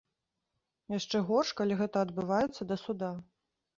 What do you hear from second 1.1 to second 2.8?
горш, калі гэта адбываецца